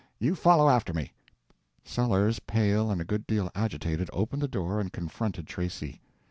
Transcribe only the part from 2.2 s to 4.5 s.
pale and a good deal agitated, opened the